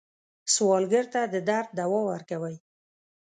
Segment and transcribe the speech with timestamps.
[0.53, 2.55] سوالګر ته د درد دوا ورکوئ